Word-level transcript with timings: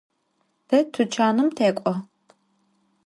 Te 0.67 0.77
tuçanım 0.93 1.49
tek'o. 1.57 1.93